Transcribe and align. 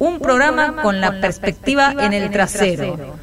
un 0.00 0.18
programa 0.18 0.76
con 0.82 1.00
la 1.00 1.20
perspectiva 1.20 1.94
en 2.00 2.14
el 2.14 2.30
trasero. 2.30 3.18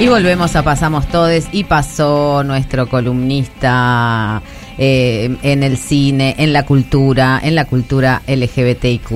Y 0.00 0.08
volvemos 0.08 0.56
a 0.56 0.64
Pasamos 0.64 1.06
Todes 1.06 1.46
y 1.52 1.62
pasó 1.62 2.42
nuestro 2.42 2.88
columnista 2.88 4.42
eh, 4.78 5.36
en 5.42 5.62
el 5.62 5.76
cine, 5.76 6.34
en 6.38 6.52
la 6.52 6.66
cultura, 6.66 7.40
en 7.40 7.54
la 7.54 7.66
cultura 7.66 8.20
LGBTIQ+. 8.26 9.12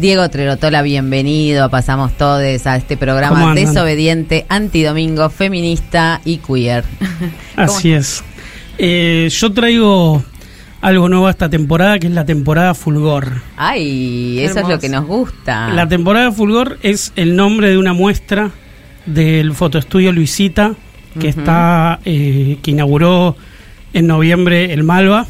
Diego 0.00 0.28
Trerotola, 0.30 0.82
bienvenido 0.82 1.64
a 1.64 1.70
Pasamos 1.70 2.12
Todes 2.12 2.68
a 2.68 2.76
este 2.76 2.96
programa 2.96 3.52
desobediente, 3.52 4.46
antidomingo, 4.48 5.28
feminista 5.28 6.20
y 6.24 6.36
queer. 6.36 6.84
Así 7.56 7.90
es. 7.90 8.22
Eh, 8.78 9.28
yo 9.28 9.52
traigo 9.52 10.22
algo 10.80 11.08
nuevo 11.08 11.28
esta 11.28 11.50
temporada, 11.50 11.98
que 11.98 12.06
es 12.06 12.12
la 12.12 12.24
temporada 12.24 12.74
Fulgor. 12.74 13.42
Ay, 13.56 14.38
eso 14.38 14.60
es 14.60 14.68
lo 14.68 14.78
que 14.78 14.88
nos 14.88 15.04
gusta. 15.04 15.70
La 15.70 15.88
temporada 15.88 16.30
Fulgor 16.30 16.78
es 16.82 17.12
el 17.16 17.34
nombre 17.34 17.70
de 17.70 17.78
una 17.78 17.92
muestra 17.92 18.52
del 19.04 19.52
fotoestudio 19.52 20.12
Luisita, 20.12 20.76
que 21.18 21.28
está 21.28 21.98
eh, 22.04 22.58
que 22.62 22.70
inauguró 22.70 23.36
en 23.92 24.06
noviembre 24.06 24.72
el 24.72 24.84
Malva, 24.84 25.26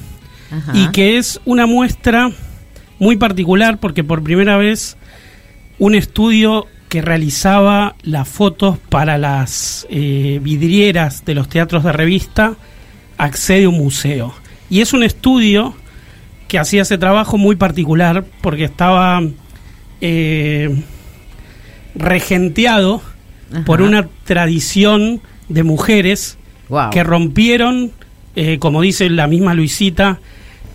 y 0.74 0.88
que 0.88 1.16
es 1.16 1.40
una 1.46 1.64
muestra 1.64 2.32
muy 2.98 3.16
particular 3.16 3.78
porque 3.78 4.04
por 4.04 4.22
primera 4.22 4.56
vez 4.56 4.96
un 5.78 5.94
estudio 5.94 6.66
que 6.88 7.02
realizaba 7.02 7.96
las 8.02 8.28
fotos 8.28 8.78
para 8.78 9.18
las 9.18 9.86
eh, 9.90 10.40
vidrieras 10.42 11.24
de 11.24 11.34
los 11.34 11.48
teatros 11.48 11.84
de 11.84 11.92
revista 11.92 12.54
accede 13.18 13.64
a 13.64 13.68
un 13.68 13.76
museo. 13.78 14.34
Y 14.70 14.80
es 14.80 14.92
un 14.92 15.02
estudio 15.02 15.74
que 16.46 16.58
hacía 16.58 16.82
ese 16.82 16.96
trabajo 16.96 17.36
muy 17.36 17.56
particular 17.56 18.24
porque 18.40 18.64
estaba 18.64 19.22
eh, 20.00 20.82
regenteado 21.94 23.02
por 23.66 23.82
una 23.82 24.08
tradición 24.24 25.20
de 25.48 25.62
mujeres 25.62 26.38
que 26.90 27.02
rompieron, 27.02 27.92
eh, 28.36 28.58
como 28.58 28.82
dice 28.82 29.08
la 29.08 29.26
misma 29.26 29.54
Luisita, 29.54 30.20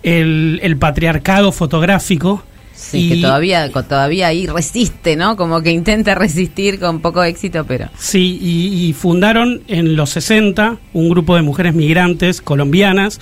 el, 0.04 0.76
patriarcado 0.78 1.50
fotográfico. 1.52 2.42
Sí, 2.74 3.08
que 3.08 3.16
todavía, 3.22 3.70
todavía 3.70 4.28
ahí 4.28 4.46
resiste, 4.46 5.16
¿no? 5.16 5.36
Como 5.36 5.62
que 5.62 5.70
intenta 5.70 6.14
resistir 6.14 6.78
con 6.78 7.00
poco 7.00 7.22
éxito, 7.22 7.64
pero... 7.64 7.88
Sí, 7.96 8.38
y, 8.40 8.92
fundaron 8.92 9.62
en 9.68 9.96
los 9.96 10.10
60 10.10 10.76
un 10.92 11.08
grupo 11.08 11.36
de 11.36 11.42
mujeres 11.42 11.74
migrantes 11.74 12.42
colombianas. 12.42 13.20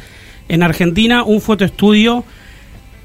En 0.48 0.62
Argentina 0.62 1.22
un 1.22 1.41
fotoestudio 1.41 2.25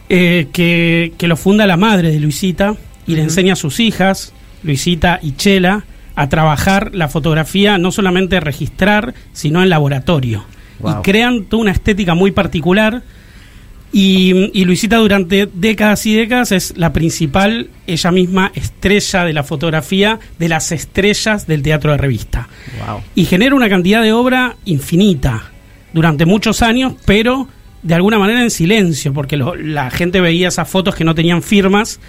eh, 0.10 0.48
que, 0.52 1.14
que, 1.18 1.28
lo 1.28 1.36
funda 1.36 1.68
la 1.68 1.78
madre 1.78 2.12
de 2.12 2.20
Luisita 2.20 2.76
y 3.06 3.16
le 3.16 3.24
enseña 3.24 3.54
a 3.54 3.58
sus 3.58 3.80
hijas, 3.80 4.34
Luisita 4.64 5.20
y 5.22 5.34
Chela, 5.34 5.86
a 6.16 6.30
trabajar 6.30 6.96
la 6.96 7.10
fotografía, 7.10 7.78
no 7.78 7.92
solamente 7.92 8.40
registrar, 8.40 9.14
sino 9.34 9.62
en 9.62 9.70
laboratorio. 9.70 10.46
Y 10.84 11.02
crean 11.04 11.46
toda 11.46 11.62
una 11.62 11.72
estética 11.72 12.16
muy 12.16 12.32
particular. 12.32 13.04
Y, 13.92 14.64
Luisita 14.66 14.98
durante 14.98 15.48
décadas 15.52 16.06
y 16.06 16.16
décadas 16.16 16.52
es 16.52 16.74
la 16.78 16.92
principal, 16.94 17.70
ella 17.88 18.12
misma, 18.12 18.52
estrella 18.54 19.24
de 19.24 19.34
la 19.34 19.44
fotografía, 19.44 20.20
de 20.38 20.50
las 20.50 20.72
estrellas 20.72 21.48
del 21.48 21.64
teatro 21.64 21.92
de 21.92 21.98
revista. 21.98 22.48
Y 23.16 23.26
genera 23.26 23.56
una 23.56 23.70
cantidad 23.70 24.02
de 24.02 24.14
obra 24.14 24.58
infinita 24.66 25.52
durante 25.94 26.26
muchos 26.26 26.62
años, 26.62 26.94
pero 27.06 27.48
de 27.82 27.96
alguna 27.96 28.20
manera 28.20 28.42
en 28.42 28.52
silencio, 28.52 29.14
porque 29.14 29.38
la 29.38 29.90
gente 29.90 30.20
veía 30.20 30.50
esas 30.50 30.70
fotos 30.70 30.96
que 30.96 31.06
no 31.06 31.16
tenían 31.16 31.42
firmas 31.42 32.00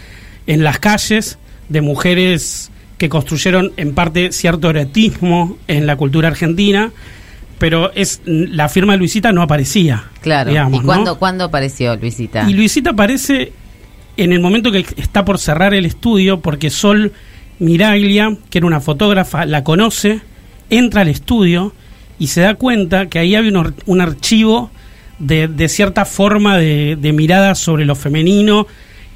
en 0.47 0.65
las 0.65 0.79
calles 0.79 1.39
de 1.69 1.81
mujeres 1.81 2.71
que 2.97 3.09
construyeron 3.09 3.73
en 3.77 3.95
parte 3.95 4.33
cierto 4.33 4.71
erotismo 4.71 5.57
en 5.69 5.87
la 5.87 5.97
cultura 5.97 6.29
argentina, 6.29 6.91
pero 7.59 7.93
es 7.95 8.21
la 8.25 8.69
firma 8.69 8.93
de 8.93 8.99
Luisita 8.99 9.33
no 9.33 9.43
aparecía. 9.43 10.05
Claro. 10.21 10.53
¿Y 10.73 10.81
cuándo, 10.81 11.45
apareció 11.45 11.97
Luisita? 11.97 12.49
Y 12.49 12.55
Luisita 12.55 12.91
aparece 12.91 13.53
en 14.17 14.33
el 14.33 14.41
momento 14.41 14.73
que 14.73 14.85
está 14.97 15.25
por 15.25 15.39
cerrar 15.39 15.75
el 15.75 15.87
estudio, 15.87 16.41
porque 16.41 16.71
Sol 16.71 17.13
Miraglia, 17.59 18.37
que 18.51 18.59
era 18.59 18.67
una 18.67 18.81
fotógrafa, 18.81 19.47
la 19.47 19.65
conoce, 19.65 20.21
entra 20.71 21.03
al 21.03 21.09
estudio 21.09 21.73
y 22.19 22.29
se 22.29 22.41
da 22.43 22.55
cuenta 22.55 23.07
que 23.07 23.19
ahí 23.19 23.35
había 23.35 23.53
un, 23.87 24.01
archivo 24.01 24.71
de, 25.19 25.69
cierta 25.69 26.05
forma 26.05 26.59
de, 26.59 26.97
de 27.01 27.13
mirada 27.13 27.55
sobre 27.55 27.85
lo 27.85 27.95
femenino 27.95 28.67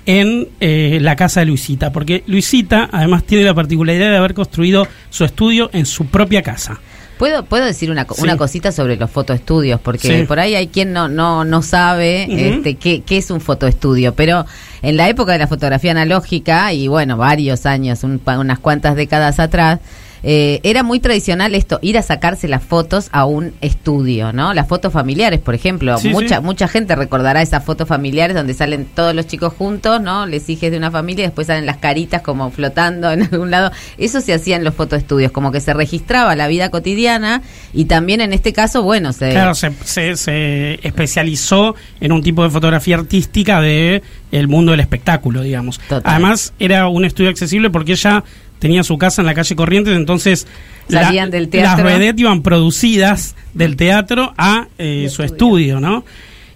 en 0.07 0.49
eh, 0.61 0.99
la 1.01 1.17
casa 1.17 1.41
de 1.41 1.47
Luisita, 1.47 1.93
porque 1.93 2.25
Luisita 2.27 2.89
además 2.91 3.25
tiene 3.25 3.45
la 3.45 3.55
particularidad 3.55 4.11
de 4.11 4.17
haber 4.17 4.35
construido 4.35 4.87
su 5.11 5.25
estudio 5.25 5.71
en 5.73 5.87
su 5.87 6.07
propia 6.07 6.43
casa. 6.43 6.81
¿Puedo, 7.23 7.45
puedo 7.45 7.65
decir 7.65 7.89
una, 7.93 8.05
una 8.19 8.37
cosita 8.37 8.73
sobre 8.73 8.97
los 8.97 9.09
fotoestudios? 9.09 9.81
Porque 9.81 10.25
por 10.27 10.41
ahí 10.41 10.57
hay 10.57 10.67
quien 10.67 10.93
no, 10.93 11.09
no, 11.09 11.45
no 11.45 11.63
sabe 11.63 12.27
este, 12.49 12.75
qué, 12.75 13.03
qué 13.03 13.19
es 13.19 13.31
un 13.31 13.41
fotoestudio, 13.41 14.13
pero 14.17 14.45
en 14.83 14.97
la 14.97 15.09
época 15.09 15.31
de 15.31 15.39
la 15.39 15.47
fotografía 15.47 15.93
analógica, 15.93 16.73
y 16.73 16.89
bueno, 16.89 17.17
varios 17.17 17.65
años, 17.65 18.03
unas 18.03 18.59
cuantas 18.59 18.97
décadas 18.97 19.39
atrás, 19.39 19.79
eh, 20.23 20.61
era 20.63 20.83
muy 20.83 21.01
tradicional 21.01 21.55
esto, 21.55 21.79
ir 21.83 21.99
a 21.99 22.03
sacarse 22.03 22.47
las 22.49 22.63
fotos 22.63 23.09
a 23.13 23.25
un 23.25 23.55
estudio, 23.61 24.33
¿no? 24.33 24.55
Las 24.55 24.69
fotos 24.69 24.93
familiares, 24.93 25.41
por 25.41 25.55
ejemplo. 25.55 25.97
mucha 26.05 26.41
mucha 26.41 26.69
gente 26.69 26.95
recordará 26.95 27.43
esas 27.43 27.65
fotos 27.65 27.89
familiares 27.89 28.37
donde 28.37 28.55
salen 28.55 28.87
todos 28.87 29.15
los 29.15 29.27
chicos 29.27 29.53
juntos, 29.53 30.01
¿no? 30.01 30.27
Les 30.27 30.49
hijes 30.49 30.71
de 30.71 30.77
una 30.77 30.91
familia 30.91 31.25
y 31.25 31.27
después 31.27 31.49
salen 31.49 31.67
las 31.67 31.79
caritas 31.79 32.23
como 32.23 32.51
flotando 32.51 33.11
en 33.11 33.23
algún 33.33 33.51
lado. 33.51 33.73
Eso 33.99 34.21
se 34.21 34.33
hacía 34.33 34.57
en 34.57 34.65
los 34.65 34.75
fotoestudios, 34.75 35.33
como 35.33 35.51
que 35.51 35.61
se 35.61 35.75
registraba 35.75 36.37
la 36.37 36.47
vida 36.47 36.71
cotidiana 36.71 37.43
y 37.73 37.87
también 37.87 38.21
en 38.21 38.33
este 38.33 38.53
caso, 38.53 38.83
bueno, 38.83 39.13
se... 39.13 39.31
Claro, 39.31 39.55
se, 39.55 40.17
se, 40.17 40.87
especializó 40.87 41.75
en 42.01 42.13
un 42.13 42.23
tipo 42.23 42.45
de 42.45 42.51
fotografía 42.51 42.97
artística 42.97 43.61
de 43.61 44.03
el 44.31 44.49
mundo 44.49 44.73
del 44.73 44.81
espectáculo, 44.81 45.43
digamos. 45.43 45.81
Además, 46.05 46.55
era 46.59 46.89
un 46.89 47.05
estudio 47.05 47.31
accesible 47.31 47.71
porque 47.71 47.93
ella 47.93 48.25
tenía 48.63 48.85
su 48.85 48.97
casa 48.97 49.23
en 49.23 49.27
la 49.27 49.35
calle 49.35 49.57
Corrientes, 49.57 49.97
entonces 49.97 50.47
Salían 50.89 51.33
del 51.33 51.49
teatro. 51.49 51.85
las 51.85 51.99
vedettes 51.99 52.21
iban 52.21 52.43
producidas 52.43 53.35
del 53.55 53.75
teatro 53.75 54.33
a 54.39 54.69
eh, 54.79 55.09
su 55.11 55.25
estudio, 55.25 55.81
¿no? 55.81 56.05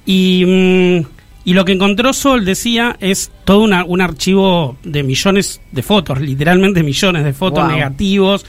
Y, 0.07 0.45
mm, 0.47 1.07
y, 1.47 1.55
lo 1.55 1.65
que 1.65 1.73
encontró 1.73 2.13
Sol, 2.13 2.45
decía, 2.45 2.97
es 3.01 3.33
todo 3.45 3.63
un 3.63 4.01
archivo 4.01 4.77
de 4.85 5.03
millones 5.03 5.61
de 5.73 5.83
fotos, 5.83 6.21
literalmente 6.21 6.85
millones 6.85 7.25
de 7.25 7.33
fotos 7.33 7.67
negativos, 7.67 8.47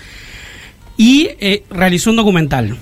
y 0.95 1.29
eh, 1.39 1.63
realizó 1.71 2.11
un 2.11 2.17
documental 2.17 2.77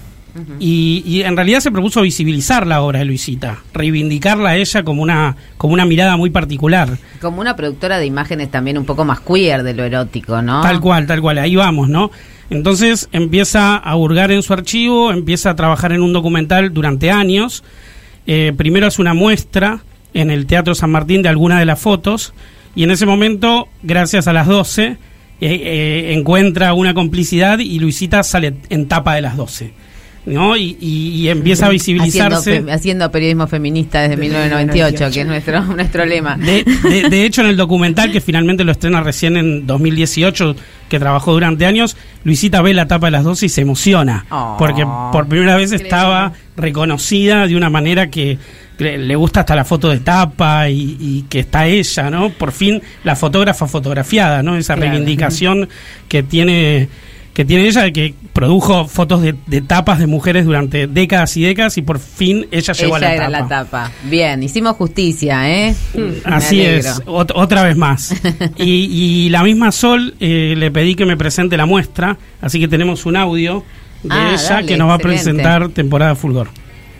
y, 0.59 1.21
en 1.21 1.35
realidad 1.35 1.59
se 1.59 1.71
propuso 1.71 2.01
visibilizar 2.01 2.67
la 2.67 2.81
obra 2.81 2.99
de 2.99 3.05
Luisita, 3.05 3.59
reivindicarla 3.73 4.49
a 4.49 4.57
ella 4.57 4.83
como 4.83 5.01
una, 5.01 5.35
como 5.57 5.73
una 5.73 5.85
mirada 5.85 6.17
muy 6.17 6.29
particular. 6.29 6.97
Como 7.21 7.41
una 7.41 7.55
productora 7.55 7.99
de 7.99 8.05
imágenes 8.05 8.51
también 8.51 8.77
un 8.77 8.85
poco 8.85 9.05
más 9.05 9.21
queer 9.21 9.63
de 9.63 9.73
lo 9.73 9.83
erótico, 9.83 10.41
¿no? 10.41 10.61
Tal 10.61 10.81
cual, 10.81 11.07
tal 11.07 11.21
cual, 11.21 11.37
ahí 11.37 11.55
vamos, 11.55 11.89
¿no? 11.89 12.11
Entonces 12.49 13.09
empieza 13.11 13.75
a 13.75 13.95
hurgar 13.95 14.31
en 14.31 14.43
su 14.43 14.53
archivo, 14.53 15.11
empieza 15.11 15.51
a 15.51 15.55
trabajar 15.55 15.93
en 15.93 16.01
un 16.01 16.13
documental 16.13 16.73
durante 16.73 17.11
años. 17.11 17.63
Eh, 18.27 18.53
primero 18.55 18.87
hace 18.87 19.01
una 19.01 19.13
muestra 19.13 19.79
en 20.13 20.31
el 20.31 20.45
Teatro 20.45 20.75
San 20.75 20.91
Martín 20.91 21.21
de 21.21 21.29
algunas 21.29 21.59
de 21.59 21.65
las 21.65 21.79
fotos 21.79 22.33
y 22.75 22.83
en 22.83 22.91
ese 22.91 23.05
momento, 23.05 23.69
gracias 23.83 24.27
a 24.27 24.33
las 24.33 24.47
12, 24.47 24.85
eh, 24.85 24.97
eh, 25.41 26.13
encuentra 26.13 26.73
una 26.73 26.93
complicidad 26.93 27.59
y 27.59 27.79
Luisita 27.79 28.21
sale 28.23 28.55
en 28.69 28.87
tapa 28.87 29.15
de 29.15 29.21
las 29.21 29.37
12. 29.37 29.84
¿No? 30.25 30.57
Y, 30.57 31.27
empieza 31.29 31.67
a 31.67 31.69
visibilizarse. 31.69 32.63
Haciendo, 32.69 33.09
periodismo 33.11 33.47
feminista 33.47 34.01
desde 34.01 34.17
1998, 34.17 35.13
que 35.13 35.21
es 35.21 35.27
nuestro, 35.27 35.61
nuestro 35.75 36.05
lema. 36.05 36.37
De, 36.37 37.25
hecho, 37.25 37.41
en 37.41 37.47
el 37.47 37.57
documental, 37.57 38.11
que 38.11 38.21
finalmente 38.21 38.63
lo 38.63 38.71
estrena 38.71 39.01
recién 39.01 39.37
en 39.37 39.67
2018, 39.67 40.55
que 40.89 40.99
trabajó 40.99 41.33
durante 41.33 41.65
años, 41.65 41.95
Luisita 42.23 42.61
ve 42.61 42.73
la 42.73 42.87
tapa 42.87 43.07
de 43.07 43.11
las 43.11 43.23
dos 43.23 43.43
y 43.43 43.49
se 43.49 43.61
emociona, 43.61 44.25
oh. 44.29 44.55
porque 44.57 44.85
por 45.11 45.27
primera 45.27 45.55
vez 45.55 45.71
estaba 45.71 46.33
reconocida 46.55 47.47
de 47.47 47.55
una 47.55 47.69
manera 47.69 48.09
que 48.09 48.37
le 48.77 49.15
gusta 49.15 49.41
hasta 49.41 49.55
la 49.55 49.63
foto 49.63 49.89
de 49.89 49.99
tapa 49.99 50.69
y, 50.69 51.25
que 51.29 51.39
está 51.39 51.67
ella, 51.67 52.09
¿no? 52.09 52.29
Por 52.29 52.51
fin 52.51 52.81
la 53.03 53.15
fotógrafa 53.15 53.67
fotografiada, 53.67 54.43
¿no? 54.43 54.57
Esa 54.57 54.75
reivindicación 54.75 55.69
que 56.07 56.23
tiene 56.23 56.89
que 57.35 57.43
tiene 57.43 57.67
ella, 57.67 57.91
que 57.91 58.13
produjo 58.31 58.87
fotos 58.87 59.21
de, 59.21 59.61
tapas 59.61 59.99
de 59.99 60.07
mujeres 60.07 60.45
durante 60.45 60.87
décadas 60.87 61.35
y 61.35 61.43
décadas 61.43 61.77
y 61.77 61.81
por 61.81 61.99
fin 61.99 62.47
ella 62.49 62.73
llegó 62.73 62.95
a 62.95 62.99
la 62.99 63.13
era 63.13 63.29
la 63.29 63.45
tapa. 63.45 63.91
Bien, 64.05 64.41
hicimos 64.41 64.77
justicia, 64.77 65.49
¿eh? 65.51 65.75
Así 66.23 66.61
es, 66.61 67.01
otra 67.05 67.63
vez 67.63 67.75
más. 67.75 68.15
y, 68.57 69.27
la 69.29 69.43
misma 69.43 69.73
Sol 69.73 70.15
eh, 70.21 70.53
le 70.55 70.71
pedí 70.71 70.95
que 70.95 71.05
me 71.05 71.17
presente 71.17 71.57
la 71.57 71.65
muestra, 71.65 72.17
así 72.39 72.57
que 72.57 72.69
tenemos 72.69 73.05
un 73.05 73.17
audio 73.17 73.65
de 74.01 74.09
ah, 74.11 74.33
ella 74.33 74.63
que 74.63 74.77
nos 74.77 74.87
va 74.87 74.93
a 74.93 74.99
presentar 74.99 75.67
temporada 75.69 76.15
Fulgor. 76.15 76.47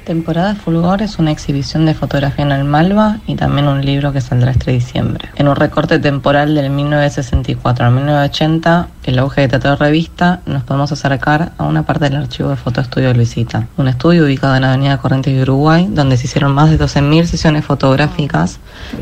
Temporada 0.06 0.54
Fulgor 0.54 1.02
es 1.02 1.18
una 1.18 1.32
exhibición 1.32 1.88
de 1.88 1.96
fotografía 1.96 2.46
en 2.46 2.52
el 2.52 2.64
Malva 2.64 3.18
y 3.26 3.36
también 3.36 3.68
un 3.68 3.84
libro 3.84 4.14
que 4.14 4.22
saldrá 4.22 4.52
este 4.52 4.70
diciembre. 4.72 5.30
En 5.36 5.48
un 5.48 5.56
recorte 5.56 5.98
temporal 5.98 6.54
del 6.54 6.70
1964 6.70 7.86
al 7.88 7.92
1980, 7.92 8.88
el 9.06 9.18
auge 9.18 9.42
de 9.42 9.48
teatro 9.48 9.76
revista, 9.78 10.42
nos 10.46 10.64
podemos 10.64 10.92
acercar 10.92 11.54
a 11.58 11.64
una 11.64 11.88
parte 11.88 12.06
del 12.06 12.18
archivo 12.18 12.50
de 12.50 12.56
Fotoestudio 12.56 13.16
Luisita, 13.16 13.68
un 13.78 13.88
estudio 13.88 14.26
ubicado 14.26 14.56
en 14.56 14.62
la 14.62 14.74
Avenida 14.74 15.00
Corrientes 15.00 15.36
de 15.36 15.42
Uruguay, 15.42 15.88
donde 15.90 16.18
se 16.18 16.28
hicieron 16.28 16.54
más 16.54 16.70
de 16.70 16.78
12.000 16.78 17.26
sesiones 17.26 17.66
fotográficas 17.66 18.60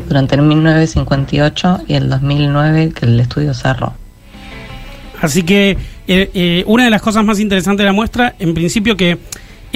durante 0.08 0.36
el 0.36 0.42
1958 0.42 1.80
y 1.86 1.94
el 1.94 2.08
2009 2.08 2.92
que 2.94 3.04
el 3.04 3.20
estudio 3.20 3.52
cerró. 3.52 3.92
Así 5.20 5.42
que 5.42 5.76
eh, 6.06 6.30
eh, 6.34 6.64
una 6.66 6.84
de 6.84 6.90
las 6.90 7.02
cosas 7.02 7.24
más 7.24 7.40
interesantes 7.40 7.84
de 7.84 7.88
la 7.88 7.92
muestra, 7.92 8.34
en 8.38 8.54
principio 8.54 8.96
que 8.96 9.18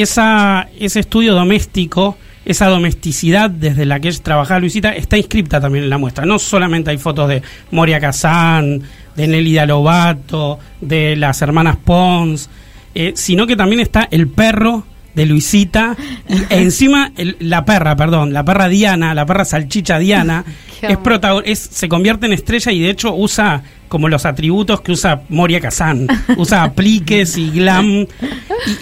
esa, 0.02 0.68
ese 0.78 1.00
estudio 1.00 1.34
doméstico, 1.34 2.16
esa 2.44 2.66
domesticidad 2.66 3.50
desde 3.50 3.84
la 3.84 4.00
que 4.00 4.10
trabajaba 4.12 4.60
Luisita, 4.60 4.94
está 4.94 5.18
inscripta 5.18 5.60
también 5.60 5.84
en 5.84 5.90
la 5.90 5.98
muestra. 5.98 6.24
No 6.24 6.38
solamente 6.38 6.90
hay 6.90 6.98
fotos 6.98 7.28
de 7.28 7.42
Moria 7.70 8.00
Kazán, 8.00 8.82
de 9.16 9.26
Nelly 9.26 9.66
Lobato, 9.66 10.58
de 10.80 11.16
las 11.16 11.42
hermanas 11.42 11.76
Pons, 11.76 12.48
eh, 12.94 13.12
sino 13.14 13.46
que 13.46 13.56
también 13.56 13.80
está 13.80 14.08
el 14.10 14.28
perro 14.28 14.84
de 15.18 15.26
Luisita 15.26 15.96
e 16.28 16.46
encima 16.62 17.12
la 17.40 17.64
perra, 17.64 17.96
perdón, 17.96 18.32
la 18.32 18.44
perra 18.44 18.68
Diana, 18.68 19.14
la 19.14 19.26
perra 19.26 19.44
salchicha 19.44 19.98
Diana, 19.98 20.44
es, 20.82 20.98
es 21.44 21.58
se 21.58 21.88
convierte 21.88 22.26
en 22.26 22.32
estrella 22.32 22.70
y 22.70 22.80
de 22.80 22.90
hecho 22.90 23.14
usa 23.14 23.62
como 23.88 24.08
los 24.08 24.24
atributos 24.26 24.80
que 24.80 24.92
usa 24.92 25.22
Moria 25.28 25.60
Kazan. 25.60 26.06
Usa 26.36 26.62
apliques 26.62 27.36
y 27.38 27.50
glam. 27.50 28.06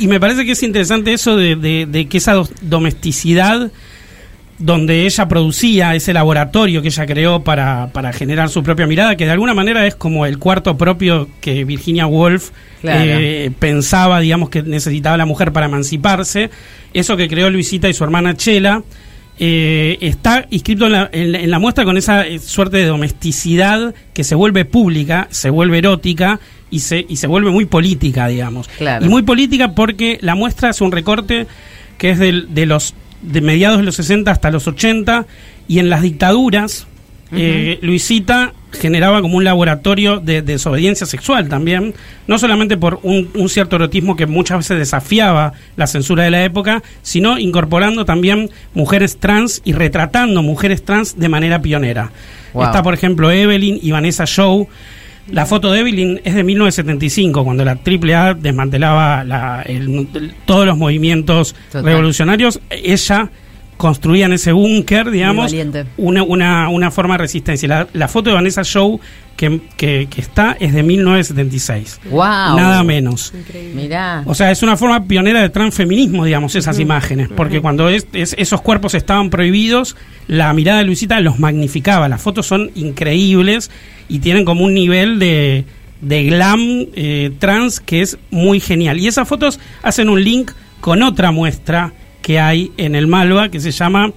Y, 0.01 0.07
me 0.09 0.19
parece 0.19 0.45
que 0.45 0.53
es 0.53 0.63
interesante 0.63 1.13
eso 1.13 1.37
de, 1.37 2.07
que 2.11 2.19
esa 2.19 2.43
domesticidad 2.61 3.71
donde 4.59 5.05
ella 5.05 5.29
producía 5.29 5.95
ese 5.95 6.13
laboratorio 6.13 6.81
que 6.81 6.89
ella 6.89 7.07
creó 7.07 7.45
para, 7.45 7.91
para, 7.93 8.13
generar 8.13 8.49
su 8.49 8.63
propia 8.63 8.87
mirada, 8.87 9.17
que 9.17 9.27
de 9.27 9.33
alguna 9.33 9.55
manera 9.55 9.87
es 9.87 9.95
como 9.95 10.25
el 10.25 10.39
cuarto 10.39 10.79
propio 10.79 11.29
que 11.41 11.65
Virginia 11.65 12.07
Woolf 12.07 12.51
eh, 12.83 13.51
pensaba, 13.59 14.21
digamos, 14.21 14.49
que 14.49 14.63
necesitaba 14.63 15.17
la 15.17 15.27
mujer 15.27 15.53
para 15.53 15.67
emanciparse. 15.67 16.51
Eso 16.95 17.17
que 17.17 17.29
creó 17.29 17.51
Luisita 17.51 17.89
y 17.89 17.95
su 17.95 18.05
hermana 18.05 18.35
Chela 18.35 18.83
eh, 19.39 19.99
está 20.01 20.47
inscrito 20.49 20.87
en 20.87 21.51
la, 21.51 21.59
muestra 21.59 21.85
con 21.85 21.99
esa 21.99 22.27
eh, 22.27 22.39
suerte 22.39 22.79
de 22.79 22.87
domesticidad 22.87 23.95
que 24.15 24.25
se 24.25 24.35
vuelve 24.35 24.65
pública, 24.65 25.29
se 25.31 25.51
vuelve 25.51 25.79
erótica 25.79 26.41
y 26.71 26.81
se, 26.81 27.05
y 27.07 27.17
se 27.17 27.27
vuelve 27.27 27.51
muy 27.51 27.67
política, 27.67 28.29
digamos. 28.29 28.71
Y 28.81 29.09
muy 29.09 29.23
política 29.23 29.73
porque 29.73 30.19
la 30.23 30.35
muestra 30.35 30.71
es 30.71 30.81
un 30.81 30.93
recorte 30.93 31.47
que 31.99 32.11
es 32.11 32.19
de 32.19 32.67
los 32.67 32.95
de 33.23 33.41
mediados 33.41 33.79
de 33.79 33.85
los 33.85 33.97
60 33.97 34.31
hasta 34.31 34.51
los 34.51 34.67
80 34.67 35.27
y 35.69 35.79
en 35.79 35.91
las 35.91 36.03
dictaduras 36.03 36.87
eh, 37.33 37.79
Luisita 37.83 38.53
generaba 38.73 39.21
como 39.21 39.37
un 39.37 39.45
laboratorio 39.45 40.21
de, 40.21 40.43
desobediencia 40.43 41.07
sexual 41.07 41.49
también, 41.49 41.95
no 42.27 42.39
solamente 42.39 42.77
por 42.77 43.01
un, 43.03 43.49
cierto 43.49 43.77
erotismo 43.77 44.17
que 44.17 44.27
muchas 44.27 44.59
veces 44.59 44.79
desafiaba 44.79 45.53
la 45.77 45.87
censura 45.87 46.25
de 46.25 46.31
la 46.31 46.45
época, 46.45 46.83
sino 47.03 47.39
incorporando 47.39 48.05
también 48.05 48.51
mujeres 48.75 49.19
trans 49.19 49.61
y 49.65 49.73
retratando 49.73 50.43
mujeres 50.43 50.85
trans 50.85 51.19
de 51.19 51.29
manera 51.29 51.63
pionera. 51.63 52.13
Está, 52.55 52.83
por 52.83 52.95
ejemplo, 52.95 53.31
Evelyn 53.31 53.79
y 53.83 53.91
Vanessa 53.91 54.25
Show. 54.25 54.69
La 55.31 55.45
foto 55.45 55.73
de 55.73 55.81
Evelyn 55.81 56.21
es 56.25 56.35
de 56.35 56.45
1975, 56.45 57.45
cuando 57.45 57.65
la 57.65 57.73
AAA 57.85 58.35
desmantelaba 58.35 59.25
todos 60.45 60.67
los 60.67 60.79
movimientos 60.79 61.57
revolucionarios. 61.73 62.61
Ella 62.71 63.31
construían 63.77 64.33
ese 64.33 64.53
búnker, 64.53 65.11
digamos, 65.11 65.55
una, 65.97 66.23
una, 66.23 66.69
una, 66.69 66.91
forma 66.91 67.15
de 67.15 67.19
resistencia. 67.19 67.89
La, 67.93 68.09
foto 68.09 68.31
de 68.31 68.35
Vanessa 68.35 68.65
Show 68.65 68.99
que, 69.37 69.61
que, 69.77 70.09
está 70.17 70.57
es 70.59 70.73
de 70.73 70.83
1976. 70.83 72.01
Wow. 72.11 72.21
Nada 72.21 72.83
menos. 72.83 73.35
Mirá. 73.75 74.23
O 74.25 74.35
sea, 74.35 74.51
es 74.51 74.63
una 74.63 74.77
forma 74.77 75.05
pionera 75.05 75.43
de 75.43 75.51
transfeminismo, 75.51 76.25
digamos, 76.25 76.55
esas 76.55 76.79
imágenes, 76.79 77.29
porque 77.29 77.61
cuando 77.61 77.89
es, 77.89 78.07
esos 78.13 78.63
cuerpos 78.63 78.95
estaban 78.95 79.29
prohibidos, 79.29 79.97
la 80.27 80.53
mirada 80.55 80.79
de 80.79 80.85
Luisita 80.85 81.21
los 81.21 81.39
magnificaba. 81.39 82.09
Las 82.09 82.23
fotos 82.23 82.47
son 82.47 82.71
increíbles 82.75 83.71
y 84.09 84.21
tienen 84.21 84.47
como 84.47 84.65
un 84.65 84.73
nivel 84.73 85.19
de, 85.19 85.67
de 86.01 86.25
glam 86.25 86.87
eh, 86.95 87.31
trans 87.39 87.81
que 87.81 88.01
es 88.01 88.17
muy 88.31 88.61
genial. 88.61 88.99
Y 88.99 89.07
esas 89.07 89.29
fotos 89.29 89.61
hacen 89.83 90.09
un 90.09 90.25
link 90.25 90.53
con 90.81 91.03
otra 91.03 91.31
muestra 91.31 91.93
que 92.27 92.41
hay 92.41 92.73
en 92.77 92.97
el 92.97 93.07
Malva 93.07 93.51
que 93.51 93.61
se 93.61 93.71
llama 93.71 94.11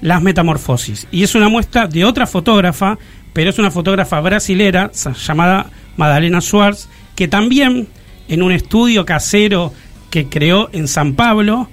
Las 0.00 0.22
Metamorfosis. 0.22 1.06
Y 1.12 1.22
es 1.22 1.34
una 1.34 1.50
muestra 1.50 1.86
de 1.86 2.02
otra 2.02 2.26
fotógrafa, 2.26 2.96
pero 3.34 3.50
es 3.50 3.58
una 3.58 3.70
fotógrafa 3.70 4.22
brasilera 4.22 4.90
llamada 5.26 5.66
Madalena 5.98 6.40
Schwartz, 6.40 6.88
que 7.14 7.28
también 7.28 7.88
en 8.28 8.42
un 8.42 8.52
estudio 8.52 9.04
casero 9.04 9.74
que 10.08 10.30
creó 10.30 10.70
en 10.72 10.88
San 10.88 11.12
Pablo, 11.12 11.68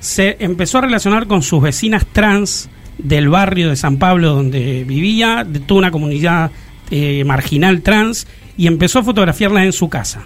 se 0.00 0.38
empezó 0.40 0.78
a 0.78 0.80
relacionar 0.80 1.26
con 1.26 1.42
sus 1.42 1.60
vecinas 1.60 2.06
trans 2.10 2.70
del 2.96 3.28
barrio 3.28 3.68
de 3.68 3.76
San 3.76 3.98
Pablo 3.98 4.32
donde 4.32 4.84
vivía, 4.84 5.44
de 5.46 5.60
toda 5.60 5.80
una 5.80 5.90
comunidad 5.90 6.52
eh, 6.90 7.22
marginal 7.24 7.82
trans, 7.82 8.26
y 8.56 8.66
empezó 8.66 9.00
a 9.00 9.02
fotografiarlas 9.02 9.66
en 9.66 9.74
su 9.74 9.90
casa. 9.90 10.22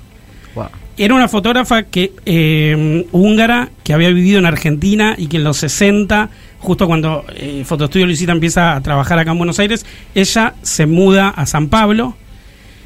Era 0.99 1.15
una 1.15 1.27
fotógrafa 1.27 1.85
que 1.85 2.13
eh, 2.27 3.07
húngara 3.13 3.71
que 3.83 3.95
había 3.95 4.11
vivido 4.11 4.39
en 4.39 4.45
Argentina 4.47 5.15
y 5.17 5.27
que 5.27 5.39
en 5.39 5.45
los 5.45 5.57
60, 5.57 6.29
justo 6.59 6.87
cuando 6.87 7.25
eh, 7.35 7.63
Fotoestudio 7.65 8.07
Luisita 8.07 8.33
empieza 8.33 8.77
a 8.77 8.81
trabajar 8.83 9.19
acá 9.19 9.31
en 9.31 9.39
Buenos 9.39 9.59
Aires, 9.59 9.87
ella 10.15 10.55
se 10.61 10.85
muda 10.85 11.31
a 11.31 11.47
San 11.47 11.69
Pablo. 11.69 12.15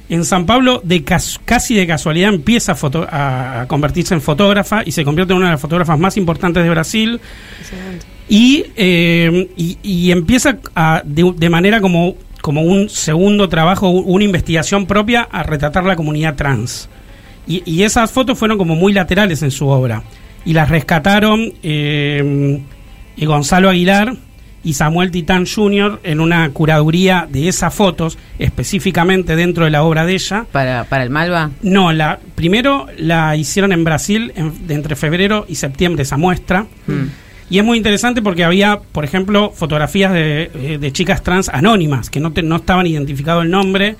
En 0.08 0.24
San 0.24 0.46
Pablo, 0.46 0.80
de 0.84 1.02
casi 1.02 1.74
de 1.74 1.84
casualidad, 1.88 2.32
empieza 2.32 2.76
a, 3.10 3.64
convertirse 3.66 4.14
en 4.14 4.20
fotógrafa 4.20 4.82
y 4.86 4.92
se 4.92 5.04
convierte 5.04 5.32
en 5.32 5.38
una 5.38 5.46
de 5.46 5.52
las 5.52 5.60
fotógrafas 5.60 5.98
más 5.98 6.16
importantes 6.16 6.62
de 6.62 6.70
Brasil. 6.70 7.20
Eh, 8.28 9.48
y, 9.56 9.78
y, 9.82 10.10
empieza 10.12 10.58
a, 10.76 11.02
de, 11.04 11.32
de 11.36 11.50
manera 11.50 11.80
como, 11.80 12.14
como 12.40 12.62
un 12.62 12.88
segundo 12.88 13.48
trabajo, 13.48 13.88
una 13.88 14.24
investigación 14.24 14.86
propia 14.86 15.22
a 15.22 15.42
retratar 15.42 15.84
la 15.84 15.96
comunidad 15.96 16.36
trans. 16.36 16.88
Y, 17.46 17.82
esas 17.82 18.10
fotos 18.10 18.38
fueron 18.38 18.58
como 18.58 18.74
muy 18.74 18.92
laterales 18.92 19.42
en 19.42 19.50
su 19.50 19.68
obra. 19.68 20.02
Y 20.44 20.52
las 20.52 20.68
rescataron 20.68 21.52
eh, 21.62 22.60
Gonzalo 23.18 23.68
Aguilar 23.68 24.16
y 24.64 24.72
Samuel 24.72 25.12
Titán 25.12 25.46
Jr. 25.46 26.00
en 26.02 26.20
una 26.20 26.50
curaduría 26.50 27.28
de 27.30 27.46
esas 27.46 27.72
fotos, 27.72 28.18
específicamente 28.40 29.36
dentro 29.36 29.64
de 29.64 29.70
la 29.70 29.84
obra 29.84 30.04
de 30.04 30.14
ella. 30.14 30.44
¿Para, 30.50 30.84
para 30.84 31.04
el 31.04 31.10
Malva? 31.10 31.52
No, 31.62 31.92
la, 31.92 32.18
primero 32.34 32.88
la 32.98 33.36
hicieron 33.36 33.70
en 33.70 33.84
Brasil 33.84 34.32
entre 34.68 34.96
febrero 34.96 35.46
y 35.48 35.54
septiembre 35.54 36.02
esa 36.02 36.16
muestra. 36.16 36.66
Hmm. 36.88 37.06
Y 37.48 37.60
es 37.60 37.64
muy 37.64 37.76
interesante 37.76 38.22
porque 38.22 38.42
había, 38.42 38.80
por 38.80 39.04
ejemplo, 39.04 39.52
fotografías 39.54 40.12
de, 40.12 40.50
eh, 40.52 40.78
de 40.80 40.92
chicas 40.92 41.22
trans 41.22 41.48
anónimas, 41.48 42.10
que 42.10 42.18
no, 42.18 42.32
no 42.42 42.56
estaban 42.56 42.88
identificado 42.88 43.42
el 43.42 43.50
nombre 43.50 43.94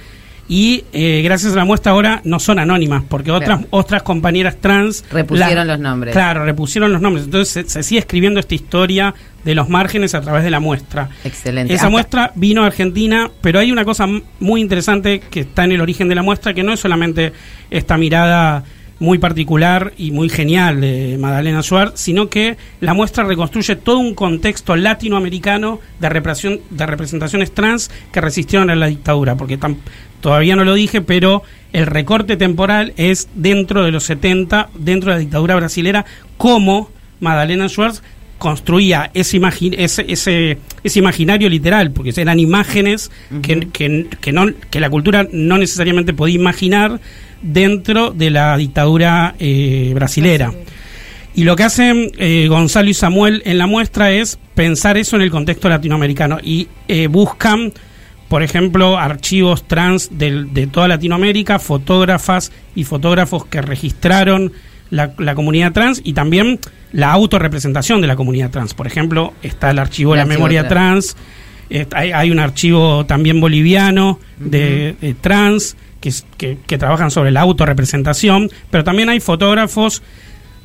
y 0.49 0.85
eh, 0.93 1.23
gracias 1.25 1.53
a 1.53 1.57
la 1.57 1.65
muestra 1.65 1.93
ahora 1.93 2.21
no 2.25 2.39
son 2.39 2.59
anónimas 2.59 3.03
porque 3.09 3.31
otras 3.31 3.63
otras 3.71 4.03
compañeras 4.03 4.57
trans 4.61 5.05
repusieron 5.11 5.67
los 5.67 5.79
nombres. 5.79 6.13
Claro 6.13 6.45
repusieron 6.45 6.93
los 6.93 7.01
nombres. 7.01 7.25
Entonces 7.25 7.71
se, 7.71 7.83
sigue 7.83 8.01
escribiendo 8.01 8.39
esta 8.39 8.55
historia 8.55 9.15
de 9.45 9.55
los 9.55 9.69
márgenes 9.69 10.15
a 10.15 10.21
través 10.21 10.45
de 10.45 10.51
la 10.51 10.61
muestra. 10.61 11.09
Excelente. 11.25 11.75
Esa 11.75 11.89
muestra 11.89 12.33
vino 12.35 12.63
a 12.63 12.67
Argentina 12.67 13.31
pero 13.41 13.59
hay 13.59 13.73
una 13.73 13.85
cosa 13.85 14.07
muy 14.41 14.61
interesante 14.61 15.21
que 15.21 15.41
está 15.41 15.65
en 15.65 15.73
el 15.73 15.81
origen 15.81 16.09
de 16.09 16.15
la 16.15 16.23
muestra 16.23 16.55
que 16.55 16.63
no 16.63 16.73
es 16.73 16.81
solamente 16.81 17.33
esta 17.71 17.97
mirada 17.97 18.65
muy 18.99 19.19
particular 19.19 19.93
y 19.99 20.11
muy 20.11 20.29
genial 20.29 20.81
de 20.81 21.19
Madalena 21.19 21.63
Suárez, 21.63 21.95
sino 21.97 22.29
que 22.29 22.57
la 22.81 22.95
muestra 22.95 23.25
reconstruye 23.25 23.77
todo 23.77 23.99
un 23.99 24.15
contexto 24.15 24.75
latinoamericano 24.77 25.81
de, 26.01 26.09
represión, 26.09 26.61
de 26.71 26.87
representaciones 26.87 27.53
trans 27.53 27.91
que 28.13 28.21
resistieron 28.21 28.71
a 28.71 28.75
la 28.75 28.87
dictadura, 28.87 29.37
porque 29.37 29.59
todavía 30.27 30.57
no 30.57 30.65
lo 30.65 30.75
dije, 30.75 31.03
pero 31.03 31.45
el 31.73 31.87
recorte 31.87 32.37
temporal 32.37 32.93
es 32.97 33.29
dentro 33.37 33.85
de 33.85 33.93
los 33.93 34.03
70, 34.03 34.71
dentro 34.77 35.11
de 35.11 35.15
la 35.15 35.21
dictadura 35.21 35.55
brasilera, 35.55 36.05
como 36.37 36.91
Madalena 37.21 37.69
Schwartz 37.69 38.03
construía 38.37 39.09
ese, 39.15 39.41
ese, 39.79 40.05
ese, 40.09 40.59
ese, 40.83 40.99
imaginario 40.99 41.49
literal, 41.49 41.93
porque 41.93 42.13
eran 42.17 42.41
imágenes 42.41 43.13
que, 43.41 43.69
que, 43.71 44.33
no, 44.33 44.47
que 44.69 44.81
la 44.81 44.91
cultura 44.91 45.29
no 45.31 45.59
necesariamente 45.59 46.13
podía 46.13 46.35
imaginar 46.35 46.99
dentro 47.41 48.11
de 48.11 48.31
la 48.31 48.57
dictadura 48.57 49.37
eh, 49.39 49.93
brasilera. 49.95 50.53
Y 51.37 51.45
lo 51.45 51.55
que 51.55 51.63
hacen 51.63 52.11
eh, 52.19 52.49
Gonzalo 52.49 52.91
y 52.91 52.95
Samuel 52.95 53.43
en 53.45 53.59
la 53.59 53.69
muestra 53.69 54.11
es 54.11 54.41
pensar 54.57 54.97
eso 54.97 55.15
en 55.15 55.23
el 55.23 55.31
contexto 55.31 55.69
latinoamericano 55.69 56.41
y 56.43 56.67
eh, 56.89 57.07
buscan 57.07 57.73
por 58.37 58.43
ejemplo, 58.43 58.99
archivos 58.99 59.67
trans 59.67 60.11
de, 60.19 60.45
de 60.45 60.67
toda 60.67 60.89
Latinoamérica, 60.89 61.59
fotógrafas 61.59 62.53
y 62.75 62.85
fotógrafos 62.85 63.47
que 63.47 63.63
registraron 63.63 64.53
la, 64.91 65.15
la 65.17 65.35
comunidad 65.35 65.73
trans 65.73 66.03
y 66.05 66.13
también 66.13 66.61
la 66.93 67.13
autorrepresentación 67.13 68.03
de 68.03 68.09
la 68.09 68.15
comunidad 68.15 68.51
trans. 68.51 68.75
Por 68.75 68.87
ejemplo, 68.87 69.33
está 69.43 69.71
el 69.71 69.79
archivo 69.79 70.13
de 70.13 70.17
la 70.19 70.23
archivo 70.25 70.39
memoria 70.39 70.69
trans. 70.69 71.15
trans, 71.15 71.27
eh, 71.71 71.87
hay, 71.95 72.13
hay 72.13 72.31
un 72.31 72.39
archivo 72.39 73.07
también 73.07 73.41
boliviano 73.41 74.21
de, 74.39 74.97
de 75.01 75.15
trans 75.15 75.75
que, 76.03 76.11
es- 76.11 76.27
que, 76.37 76.59
que 76.67 76.77
trabajan 76.77 77.11
sobre 77.11 77.31
la 77.31 77.41
autorrepresentación, 77.41 78.51
pero 78.71 78.85
también 78.85 79.09
hay 79.09 79.21
fotógrafos 79.21 80.03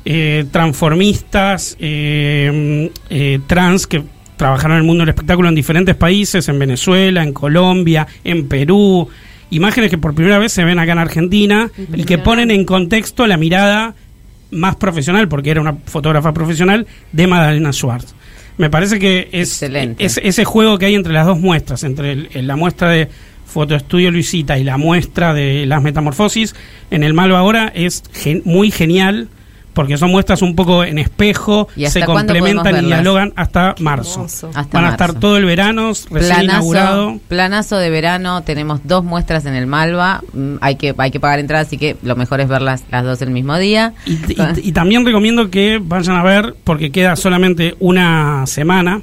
eh, 0.04 0.44
transformistas 0.50 1.74
eh, 1.80 2.90
eh, 3.08 3.38
trans 3.46 3.86
que 3.86 4.02
trabajaron 4.42 4.72
en 4.76 4.80
el 4.82 4.86
mundo 4.86 5.02
del 5.02 5.10
espectáculo 5.10 5.48
en 5.48 5.54
diferentes 5.54 5.94
países, 5.94 6.48
en 6.48 6.58
Venezuela, 6.58 7.22
en 7.22 7.32
Colombia, 7.32 8.08
en 8.24 8.48
Perú, 8.48 9.08
imágenes 9.50 9.88
que 9.88 9.98
por 9.98 10.14
primera 10.16 10.38
vez 10.40 10.50
se 10.52 10.64
ven 10.64 10.80
acá 10.80 10.90
en 10.92 10.98
Argentina 10.98 11.70
y 11.94 12.02
que 12.04 12.18
ponen 12.18 12.50
en 12.50 12.64
contexto 12.64 13.26
la 13.28 13.36
mirada 13.36 13.94
más 14.50 14.74
profesional, 14.76 15.28
porque 15.28 15.50
era 15.50 15.60
una 15.60 15.74
fotógrafa 15.86 16.34
profesional, 16.34 16.88
de 17.12 17.26
Madalena 17.28 17.72
Schwartz. 17.72 18.14
Me 18.58 18.68
parece 18.68 18.98
que 18.98 19.28
es, 19.30 19.50
ese 20.24 20.44
juego 20.44 20.76
que 20.76 20.86
hay 20.86 20.96
entre 20.96 21.12
las 21.12 21.24
dos 21.26 21.38
muestras, 21.38 21.84
entre 21.84 22.10
el- 22.12 22.28
el- 22.34 22.46
la 22.48 22.56
muestra 22.56 22.90
de 22.90 23.08
Fotoestudio 23.46 24.10
Luisita 24.10 24.58
y 24.58 24.64
la 24.64 24.76
muestra 24.76 25.32
de 25.34 25.66
las 25.66 25.82
metamorfosis, 25.82 26.54
en 26.90 27.04
el 27.04 27.14
Malva 27.14 27.38
ahora 27.38 27.70
es 27.74 28.02
gen- 28.12 28.42
muy 28.44 28.70
genial, 28.72 29.28
porque 29.72 29.96
son 29.96 30.10
muestras 30.10 30.42
un 30.42 30.54
poco 30.54 30.84
en 30.84 30.98
espejo, 30.98 31.68
¿Y 31.76 31.86
se 31.86 32.00
complementan 32.04 32.84
y 32.84 32.86
dialogan 32.86 33.32
hasta 33.36 33.74
marzo. 33.80 34.26
Hasta 34.54 34.78
Van 34.78 34.84
a 34.84 34.90
estar 34.90 35.14
todo 35.14 35.36
el 35.36 35.44
verano, 35.44 35.92
recién 36.10 36.42
inaugurado. 36.44 37.06
Planazo, 37.06 37.20
planazo 37.28 37.76
de 37.78 37.90
verano, 37.90 38.42
tenemos 38.42 38.80
dos 38.84 39.02
muestras 39.04 39.46
en 39.46 39.54
el 39.54 39.66
Malva, 39.66 40.20
mm, 40.32 40.56
hay 40.60 40.76
que 40.76 40.94
hay 40.98 41.10
que 41.10 41.20
pagar 41.20 41.38
entrada, 41.38 41.62
así 41.62 41.78
que 41.78 41.96
lo 42.02 42.16
mejor 42.16 42.40
es 42.40 42.48
verlas 42.48 42.84
las 42.90 43.04
dos 43.04 43.22
el 43.22 43.30
mismo 43.30 43.58
día. 43.58 43.94
Y, 44.06 44.12
y- 44.12 44.68
y 44.68 44.72
también 44.72 45.04
recomiendo 45.06 45.50
que 45.50 45.80
vayan 45.82 46.16
a 46.16 46.22
ver, 46.22 46.54
porque 46.64 46.90
queda 46.92 47.16
solamente 47.16 47.74
una 47.80 48.46
semana, 48.46 49.02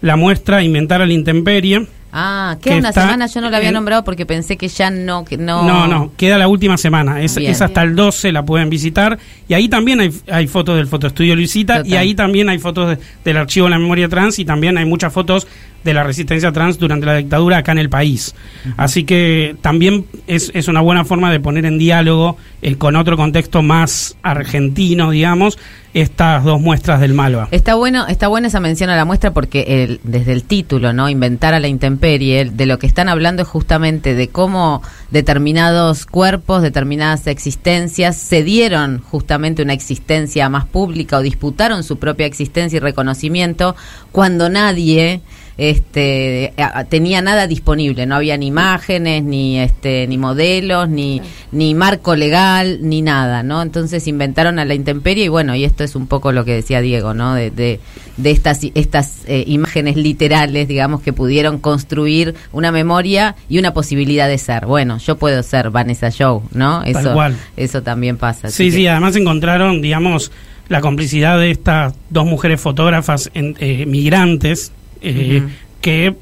la 0.00 0.16
muestra 0.16 0.62
Inventar 0.62 1.02
a 1.02 1.06
la 1.06 1.12
Intemperie. 1.12 1.86
Ah, 2.12 2.56
que 2.60 2.70
queda 2.70 2.78
una 2.78 2.88
está 2.88 3.02
semana, 3.02 3.26
yo 3.26 3.40
no 3.40 3.50
la 3.50 3.56
había 3.58 3.68
en- 3.68 3.74
nombrado 3.74 4.02
porque 4.04 4.24
pensé 4.24 4.56
que 4.56 4.68
ya 4.68 4.90
no 4.90 5.24
que 5.24 5.36
no 5.36 5.62
No, 5.66 5.86
no, 5.86 6.12
queda 6.16 6.38
la 6.38 6.48
última 6.48 6.76
semana. 6.78 7.20
Es, 7.22 7.36
es 7.36 7.60
hasta 7.60 7.82
el 7.82 7.94
12, 7.94 8.32
la 8.32 8.44
pueden 8.44 8.70
visitar. 8.70 9.18
Y 9.48 9.54
ahí 9.54 9.68
también 9.68 10.00
hay, 10.00 10.10
hay 10.30 10.46
fotos 10.46 10.76
del 10.76 10.86
fotoestudio 10.86 11.36
Luisita. 11.36 11.78
Total. 11.78 11.92
Y 11.92 11.96
ahí 11.96 12.14
también 12.14 12.48
hay 12.48 12.58
fotos 12.58 12.90
de- 12.90 12.98
del 13.24 13.36
archivo 13.36 13.66
de 13.66 13.70
la 13.70 13.78
memoria 13.78 14.08
trans. 14.08 14.38
Y 14.38 14.44
también 14.44 14.78
hay 14.78 14.84
muchas 14.86 15.12
fotos 15.12 15.46
de 15.84 15.94
la 15.94 16.02
resistencia 16.02 16.50
trans 16.50 16.76
durante 16.78 17.06
la 17.06 17.14
dictadura 17.16 17.58
acá 17.58 17.72
en 17.72 17.78
el 17.78 17.88
país. 17.88 18.34
Así 18.76 19.04
que 19.04 19.54
también 19.60 20.06
es, 20.26 20.50
es 20.54 20.66
una 20.68 20.80
buena 20.80 21.04
forma 21.04 21.30
de 21.30 21.38
poner 21.40 21.64
en 21.66 21.78
diálogo 21.78 22.36
eh, 22.62 22.74
con 22.74 22.96
otro 22.96 23.16
contexto 23.16 23.62
más 23.62 24.16
argentino, 24.22 25.10
digamos, 25.10 25.58
estas 25.94 26.44
dos 26.44 26.60
muestras 26.60 27.00
del 27.00 27.14
Malva. 27.14 27.48
Está 27.52 27.74
bueno, 27.74 28.06
está 28.08 28.28
buena 28.28 28.48
esa 28.48 28.60
mención 28.60 28.90
a 28.90 28.96
la 28.96 29.04
muestra 29.04 29.32
porque 29.32 29.84
el, 29.84 30.00
desde 30.02 30.32
el 30.32 30.42
título, 30.44 30.92
¿no? 30.92 31.08
Inventar 31.08 31.54
a 31.54 31.60
la 31.60 31.68
intemperie, 31.68 31.97
de 32.00 32.66
lo 32.66 32.78
que 32.78 32.86
están 32.86 33.08
hablando 33.08 33.42
es 33.42 33.48
justamente 33.48 34.14
de 34.14 34.28
cómo 34.28 34.82
determinados 35.10 36.06
cuerpos, 36.06 36.62
determinadas 36.62 37.26
existencias 37.26 38.16
se 38.16 38.42
dieron 38.42 39.00
justamente 39.00 39.62
una 39.62 39.72
existencia 39.72 40.48
más 40.48 40.64
pública 40.64 41.18
o 41.18 41.22
disputaron 41.22 41.82
su 41.82 41.98
propia 41.98 42.26
existencia 42.26 42.76
y 42.76 42.80
reconocimiento 42.80 43.74
cuando 44.12 44.48
nadie 44.48 45.22
este 45.58 46.54
tenía 46.88 47.20
nada 47.20 47.46
disponible, 47.48 48.06
no 48.06 48.14
había 48.14 48.36
ni 48.36 48.46
imágenes, 48.46 49.24
ni 49.24 49.58
este 49.58 50.06
ni 50.06 50.16
modelos, 50.16 50.88
ni 50.88 51.20
ni 51.50 51.74
marco 51.74 52.14
legal, 52.14 52.78
ni 52.82 53.02
nada, 53.02 53.42
¿no? 53.42 53.60
Entonces 53.60 54.06
inventaron 54.06 54.58
a 54.58 54.64
la 54.64 54.74
intemperie 54.74 55.24
y 55.24 55.28
bueno, 55.28 55.54
y 55.56 55.64
esto 55.64 55.82
es 55.84 55.96
un 55.96 56.06
poco 56.06 56.30
lo 56.32 56.44
que 56.44 56.54
decía 56.54 56.80
Diego, 56.80 57.12
¿no? 57.12 57.34
De, 57.34 57.50
de, 57.50 57.80
de 58.16 58.30
estas 58.30 58.60
estas 58.74 59.22
eh, 59.26 59.44
imágenes 59.48 59.96
literales, 59.96 60.68
digamos, 60.68 61.00
que 61.02 61.12
pudieron 61.12 61.58
construir 61.58 62.34
una 62.52 62.70
memoria 62.70 63.34
y 63.48 63.58
una 63.58 63.74
posibilidad 63.74 64.28
de 64.28 64.38
ser. 64.38 64.64
Bueno, 64.66 64.98
yo 64.98 65.18
puedo 65.18 65.42
ser 65.42 65.70
Vanessa 65.70 66.10
Joe, 66.16 66.40
¿no? 66.52 66.80
Tal 66.82 66.88
Eso 66.96 67.12
cual. 67.12 67.36
eso 67.56 67.82
también 67.82 68.16
pasa. 68.16 68.48
Sí, 68.50 68.70
sí, 68.70 68.78
que- 68.82 68.90
además 68.90 69.16
encontraron, 69.16 69.82
digamos, 69.82 70.30
la 70.68 70.80
complicidad 70.80 71.38
de 71.38 71.50
estas 71.50 71.94
dos 72.10 72.26
mujeres 72.26 72.60
fotógrafas 72.60 73.30
en- 73.34 73.56
eh, 73.58 73.86
migrantes, 73.86 74.70
eh, 75.00 75.42
que 75.80 76.14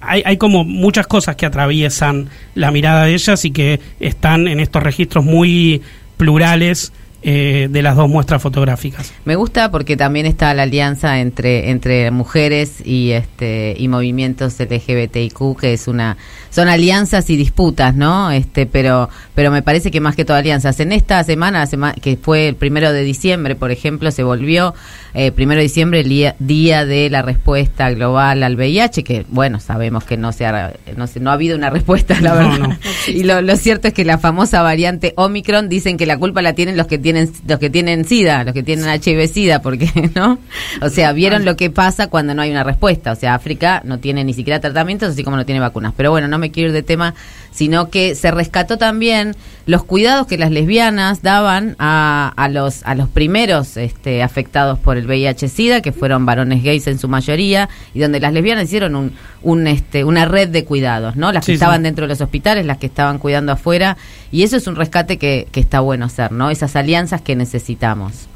hay, 0.00 0.22
hay 0.24 0.36
como 0.36 0.64
muchas 0.64 1.06
cosas 1.06 1.36
que 1.36 1.46
atraviesan 1.46 2.28
la 2.54 2.70
mirada 2.70 3.04
de 3.04 3.14
ellas 3.14 3.44
y 3.44 3.50
que 3.50 3.80
están 4.00 4.48
en 4.48 4.60
estos 4.60 4.82
registros 4.82 5.24
muy 5.24 5.80
plurales 6.16 6.92
eh, 7.24 7.68
de 7.70 7.82
las 7.82 7.94
dos 7.94 8.08
muestras 8.08 8.42
fotográficas. 8.42 9.12
Me 9.24 9.36
gusta 9.36 9.70
porque 9.70 9.96
también 9.96 10.26
está 10.26 10.52
la 10.54 10.64
alianza 10.64 11.20
entre 11.20 11.70
entre 11.70 12.10
mujeres 12.10 12.84
y 12.84 13.12
este 13.12 13.76
y 13.78 13.86
movimientos 13.86 14.58
LGBTIQ 14.58 15.56
que 15.60 15.72
es 15.72 15.86
una 15.86 16.16
son 16.50 16.66
alianzas 16.66 17.30
y 17.30 17.36
disputas, 17.36 17.94
¿no? 17.94 18.32
Este, 18.32 18.66
pero 18.66 19.08
pero 19.36 19.52
me 19.52 19.62
parece 19.62 19.92
que 19.92 20.00
más 20.00 20.16
que 20.16 20.24
todo 20.24 20.36
alianzas. 20.36 20.80
En 20.80 20.90
esta 20.90 21.22
semana, 21.22 21.64
sema- 21.66 21.94
que 21.94 22.16
fue 22.16 22.48
el 22.48 22.56
primero 22.56 22.92
de 22.92 23.04
diciembre, 23.04 23.54
por 23.54 23.70
ejemplo, 23.70 24.10
se 24.10 24.24
volvió 24.24 24.74
eh, 25.14 25.30
primero 25.32 25.58
de 25.58 25.64
diciembre 25.64 26.00
el 26.00 26.08
día, 26.08 26.34
día 26.38 26.84
de 26.86 27.10
la 27.10 27.22
respuesta 27.22 27.90
global 27.90 28.42
al 28.42 28.56
VIH, 28.56 29.04
que 29.04 29.26
bueno 29.28 29.60
sabemos 29.60 30.04
que 30.04 30.16
no 30.16 30.32
se 30.32 30.46
ha 30.46 30.72
no, 30.96 31.06
se- 31.06 31.20
no 31.20 31.30
ha 31.30 31.34
habido 31.34 31.56
una 31.56 31.70
respuesta, 31.70 32.18
la 32.20 32.34
verdad. 32.34 32.58
no. 32.58 32.78
Y 33.08 33.24
lo, 33.24 33.42
lo 33.42 33.56
cierto 33.56 33.88
es 33.88 33.94
que 33.94 34.04
la 34.04 34.18
famosa 34.18 34.62
variante 34.62 35.12
Omicron 35.16 35.68
dicen 35.68 35.96
que 35.96 36.06
la 36.06 36.16
culpa 36.18 36.40
la 36.42 36.52
tienen 36.54 36.76
los 36.76 36.86
que 36.86 36.98
tienen 36.98 37.30
los 37.46 37.58
que 37.58 37.68
tienen 37.70 38.04
SIDA, 38.04 38.44
los 38.44 38.54
que 38.54 38.62
tienen 38.62 38.86
HIV 38.88 39.28
SIDA, 39.28 39.60
porque 39.62 39.90
no, 40.14 40.38
o 40.80 40.88
sea, 40.88 41.12
vieron 41.12 41.44
lo 41.44 41.56
que 41.56 41.70
pasa 41.70 42.08
cuando 42.08 42.34
no 42.34 42.42
hay 42.42 42.50
una 42.50 42.64
respuesta. 42.64 43.12
O 43.12 43.16
sea, 43.16 43.34
África 43.34 43.82
no 43.84 43.98
tiene 43.98 44.24
ni 44.24 44.34
siquiera 44.34 44.60
tratamientos, 44.60 45.10
así 45.10 45.22
como 45.24 45.36
no 45.36 45.44
tiene 45.44 45.60
vacunas. 45.60 45.92
Pero 45.96 46.10
bueno, 46.10 46.28
no 46.28 46.38
me 46.38 46.50
quiero 46.50 46.68
ir 46.68 46.74
de 46.74 46.82
tema, 46.82 47.14
sino 47.52 47.90
que 47.90 48.14
se 48.14 48.30
rescató 48.30 48.78
también 48.78 49.36
los 49.66 49.84
cuidados 49.84 50.26
que 50.26 50.38
las 50.38 50.50
lesbianas 50.50 51.22
daban 51.22 51.76
a, 51.78 52.32
a 52.36 52.48
los 52.48 52.82
a 52.84 52.94
los 52.94 53.08
primeros 53.08 53.76
este, 53.76 54.22
afectados 54.22 54.78
por 54.78 54.96
el 54.96 55.06
VIH/SIDA, 55.06 55.82
que 55.82 55.92
fueron 55.92 56.26
varones 56.26 56.64
gays 56.64 56.86
en 56.88 56.98
su 56.98 57.08
mayoría, 57.08 57.68
y 57.94 58.00
donde 58.00 58.18
las 58.18 58.32
lesbianas 58.32 58.64
hicieron 58.64 58.96
un, 58.96 59.12
un 59.42 59.66
este, 59.66 60.04
una 60.04 60.24
red 60.24 60.48
de 60.48 60.64
cuidados, 60.64 61.14
¿no? 61.14 61.30
Las 61.30 61.46
que 61.46 61.52
sí. 61.52 61.54
estaban 61.54 61.84
dentro 61.84 62.06
de 62.06 62.08
los 62.08 62.20
hospitales, 62.20 62.66
las 62.66 62.78
que 62.78 62.86
estaban 62.86 63.18
cuidando 63.18 63.52
afuera, 63.52 63.96
y 64.32 64.42
eso 64.42 64.56
es 64.56 64.66
un 64.66 64.74
rescate 64.74 65.18
que, 65.18 65.46
que 65.52 65.60
está 65.60 65.80
bueno 65.80 66.06
hacer, 66.06 66.32
¿no? 66.32 66.50
Esas 66.50 66.74
alianzas 66.74 67.20
que 67.20 67.36
necesitamos. 67.36 68.28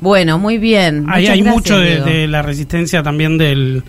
Bueno, 0.00 0.38
muy 0.38 0.58
bien. 0.58 1.06
Ahí 1.08 1.22
Muchas 1.22 1.34
hay 1.34 1.42
gracias, 1.42 1.54
mucho 1.54 1.78
de, 1.78 2.26
la 2.26 2.42
resistencia 2.42 3.02
también 3.02 3.38
del 3.38 3.84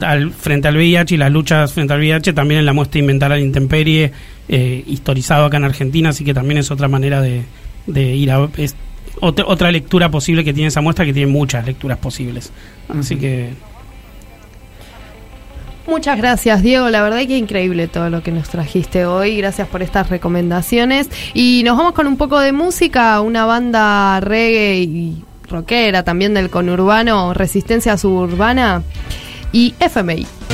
al- 0.00 0.30
frente 0.32 0.68
al 0.68 0.76
VIH 0.76 1.14
y 1.14 1.18
las 1.18 1.30
luchas 1.30 1.72
frente 1.72 1.92
al 1.92 2.00
VIH 2.00 2.32
también 2.32 2.60
en 2.60 2.66
la 2.66 2.72
muestra 2.72 2.98
Inventar 3.00 3.32
a 3.32 3.36
la 3.36 3.40
Intemperie 3.40 4.12
eh, 4.48 4.84
historizado 4.86 5.44
acá 5.46 5.56
en 5.58 5.64
Argentina 5.64 6.10
así 6.10 6.24
que 6.24 6.34
también 6.34 6.58
es 6.58 6.70
otra 6.70 6.88
manera 6.88 7.20
de, 7.20 7.42
de 7.86 8.14
ir 8.14 8.30
a 8.30 8.48
es 8.56 8.74
otra, 9.20 9.44
otra 9.46 9.70
lectura 9.70 10.10
posible 10.10 10.44
que 10.44 10.52
tiene 10.52 10.68
esa 10.68 10.80
muestra 10.80 11.04
que 11.04 11.12
tiene 11.12 11.30
muchas 11.30 11.64
lecturas 11.66 11.98
posibles 11.98 12.52
así 12.88 13.16
que 13.16 13.50
Muchas 15.86 16.16
gracias, 16.16 16.62
Diego. 16.62 16.88
La 16.88 17.02
verdad 17.02 17.18
que 17.26 17.36
increíble 17.36 17.88
todo 17.88 18.08
lo 18.08 18.22
que 18.22 18.32
nos 18.32 18.48
trajiste 18.48 19.04
hoy. 19.04 19.36
Gracias 19.36 19.68
por 19.68 19.82
estas 19.82 20.08
recomendaciones. 20.08 21.10
Y 21.34 21.62
nos 21.62 21.76
vamos 21.76 21.92
con 21.92 22.06
un 22.06 22.16
poco 22.16 22.40
de 22.40 22.52
música, 22.52 23.20
una 23.20 23.44
banda 23.44 24.18
reggae 24.20 24.78
y 24.78 25.22
rockera 25.46 26.02
también 26.02 26.32
del 26.32 26.48
conurbano, 26.48 27.34
Resistencia 27.34 27.98
Suburbana 27.98 28.82
y 29.54 29.72
FMI. 29.78 30.44